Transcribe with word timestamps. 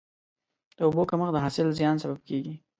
د 0.77 0.79
اوبو 0.87 1.03
کمښت 1.09 1.33
د 1.33 1.37
حاصل 1.43 1.67
زیان 1.79 1.95
سبب 2.03 2.19
کېږي. 2.27 2.53